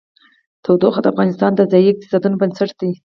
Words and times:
تودوخه 0.63 0.99
د 1.03 1.07
افغانستان 1.13 1.51
د 1.55 1.61
ځایي 1.71 1.87
اقتصادونو 1.91 2.39
بنسټ 2.41 2.71
دی. 2.81 2.91